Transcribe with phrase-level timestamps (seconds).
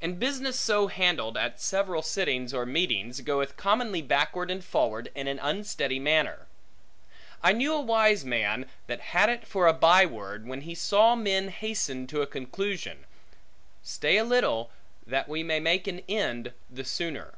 [0.00, 5.26] And business so handled, at several sittings or meetings, goeth commonly backward and forward in
[5.28, 6.46] an unsteady manner.
[7.42, 11.48] I knew a wise man that had it for a byword, when he saw men
[11.48, 13.04] hasten to a conclusion,
[13.82, 14.70] Stay a little,
[15.06, 17.34] that we may make an end the sooner.